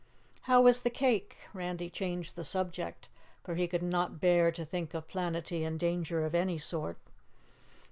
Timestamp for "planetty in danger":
5.07-6.25